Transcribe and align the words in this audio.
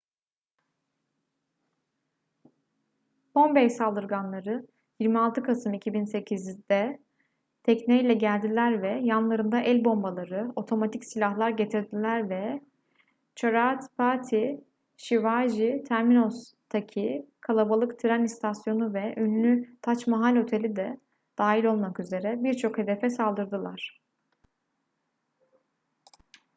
bombay 3.35 3.69
saldırganları 3.69 4.67
26 4.99 5.43
kasım 5.43 5.73
2008'de 5.73 6.99
tekneyle 7.63 8.13
geldiler 8.13 8.81
ve 8.81 8.99
yanlarında 9.03 9.59
el 9.61 9.85
bombaları 9.85 10.51
otomatik 10.55 11.05
silahlar 11.05 11.49
getirdiler 11.49 12.29
ve 12.29 12.61
chhatrapati 13.35 14.63
shivaji 14.97 15.83
terminus'taki 15.87 17.25
kalabalık 17.41 17.99
tren 17.99 18.23
istasyonu 18.23 18.93
ve 18.93 19.13
ünlü 19.17 19.77
tac 19.81 20.11
mahal 20.11 20.35
oteli 20.35 20.75
de 20.75 20.97
dahil 21.37 21.63
olmak 21.63 21.99
üzere 21.99 22.43
birçok 22.43 22.77
hedefe 22.77 23.09
saldırdılar 23.09 24.01